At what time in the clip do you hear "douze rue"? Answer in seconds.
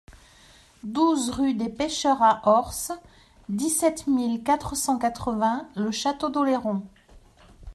0.81-1.53